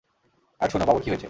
[0.61, 1.19] আর শুনো, বাবুর কী হয়েছে?